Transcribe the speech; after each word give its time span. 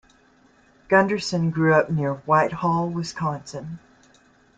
Gunderson 0.87 1.51
grew 1.51 1.75
up 1.75 1.91
near 1.91 2.15
Whitehall, 2.25 2.89
Wisconsin. 2.89 3.77